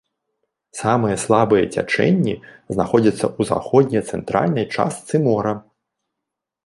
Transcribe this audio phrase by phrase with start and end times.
[0.79, 2.33] Самыя слабыя цячэнні
[2.77, 5.53] знаходзяцца ў заходне-цэнтральнай частцы мора.